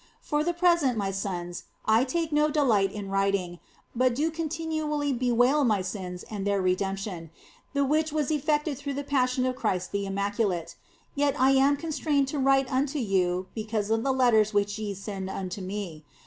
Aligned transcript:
For 0.19 0.43
the 0.43 0.51
present, 0.55 0.93
oh 0.93 0.97
my 0.97 1.11
sons, 1.11 1.65
I 1.85 2.03
take 2.05 2.31
no 2.31 2.49
delight 2.49 2.91
in 2.91 3.11
writing, 3.11 3.59
but 3.95 4.15
do 4.15 4.31
continually 4.31 5.13
bewail 5.13 5.63
my 5.63 5.83
sins 5.83 6.23
and 6.23 6.43
their 6.47 6.59
redemption, 6.59 7.29
the 7.73 7.85
which 7.85 8.11
was 8.11 8.31
effected 8.31 8.79
through 8.79 8.95
the 8.95 9.03
Passion 9.03 9.45
of 9.45 9.55
Christ 9.55 9.91
the 9.91 10.07
Immaculate; 10.07 10.73
yet 11.13 11.35
am 11.39 11.73
I 11.73 11.75
constrained 11.75 12.27
to 12.29 12.39
write 12.39 12.73
unto 12.73 12.97
you 12.97 13.45
because 13.53 13.91
of 13.91 14.01
the 14.03 14.11
letters 14.11 14.55
which 14.55 14.79
ye 14.79 14.95
send 14.95 15.29
unto 15.29 15.61
me. 15.61 16.03